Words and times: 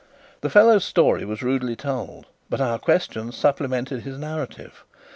The 0.41 0.49
fellow's 0.49 0.83
story 0.83 1.25
was 1.25 1.43
rudely 1.43 1.75
told, 1.75 2.25
but 2.49 2.59
our 2.59 2.79
questions 2.79 3.37
supplemented 3.37 4.01
his 4.01 4.17
narrative. 4.17 4.83